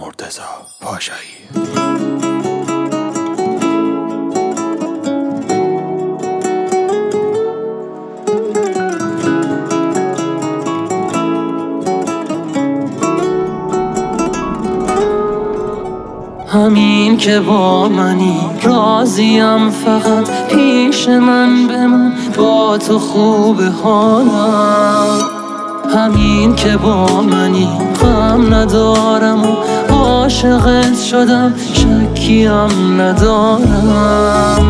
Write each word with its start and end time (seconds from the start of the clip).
مرتزا 0.00 0.42
پاشایی. 0.80 1.20
همین 16.48 17.16
که 17.16 17.40
با 17.40 17.88
منی 17.88 18.40
راضیم 18.62 19.70
فقط 19.70 20.30
پیش 20.48 21.08
من 21.08 21.66
بمون 21.66 22.12
با 22.36 22.78
تو 22.78 22.98
خوب 22.98 23.60
حالم. 23.60 25.40
همین 25.94 26.54
که 26.54 26.76
با 26.76 27.22
منی 27.22 27.68
غم 28.02 28.54
ندارم 28.54 29.42
و 29.42 29.56
عاشقت 30.30 31.02
شدم 31.02 31.54
شکیم 31.74 33.00
ندارم. 33.00 34.64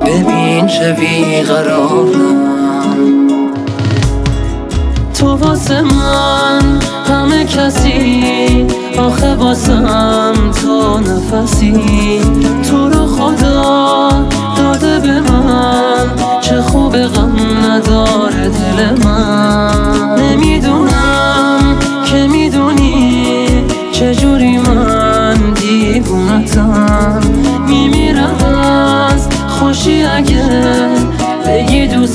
ببین 0.00 0.66
چه 0.66 0.92
بیقرارم. 0.92 2.56
تو 5.14 5.26
واسه 5.26 5.82
من 5.82 6.60
همه 7.08 7.44
کسی 7.44 8.66
آخه 8.98 9.34
واسم 9.34 10.32
تو 10.62 10.98
نفسی. 10.98 12.20
تو 12.70 12.88
رو 12.88 13.06
خدا 13.06 14.10
داده 14.56 14.98
به 14.98 15.20
من. 15.20 16.25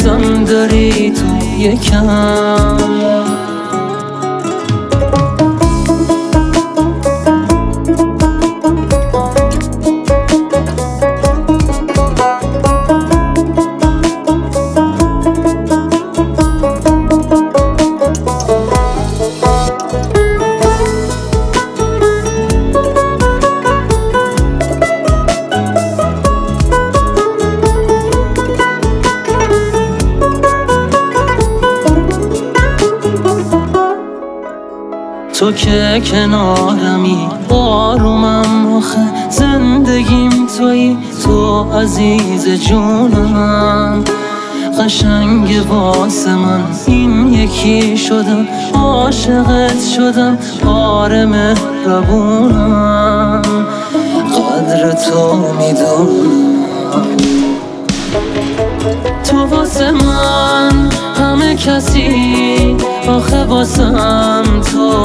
دوستم 0.03 0.43
داری 0.43 1.11
تو 1.11 1.45
یکم. 1.59 3.50
تو 35.41 35.51
که 35.51 36.01
کنارمی 36.11 37.29
آرومم 37.49 38.73
آخه 38.75 39.29
زندگیم 39.29 40.47
توی 40.57 40.97
تو 41.23 41.63
عزیز 41.63 42.49
جونم 42.49 44.03
قشنگ 44.79 45.65
واسه 45.69 46.35
من 46.35 46.63
این 46.87 47.33
یکی 47.33 47.97
شدم 47.97 48.47
عاشقت 48.73 49.83
شدم 49.95 50.37
آره 50.65 51.25
مهربونم. 51.25 52.61
قدر 54.35 54.91
تو 54.91 55.35
می‌دونم. 55.35 56.51
تو 59.23 59.37
واسه 59.45 59.91
من 59.91 60.89
همه 61.19 61.55
کسی 61.55 62.77
آخه 63.07 63.43
واسم 63.43 64.43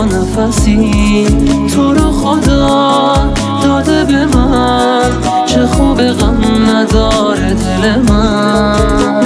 نفسی. 0.05 1.27
تو 1.75 1.93
رو 1.93 2.13
خدا 2.13 3.15
داده 3.63 4.05
به 4.05 4.27
من. 4.37 5.11
چه 5.47 5.67
خوب 5.67 6.03
غم 6.03 6.39
نداره 6.71 7.55
دل 7.55 8.13
من. 8.13 8.77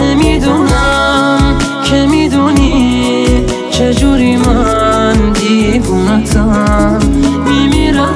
نمی‌دونم 0.00 1.58
که 1.84 2.06
می‌دونی 2.06 3.26
چه 3.70 3.94
جوری 3.94 4.36
من 4.36 5.32
دیوونتم. 5.32 6.98
میمیرم 7.44 8.14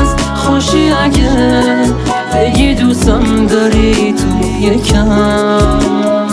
از 0.00 0.14
خوشی 0.36 0.90
اگه 1.04 1.30
بگی 2.34 2.74
دوستم 2.74 3.46
داری 3.46 4.12
تو 4.12 4.48
یکم. 4.60 6.27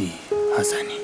مهدی 0.00 0.12
حسنی. 0.58 1.03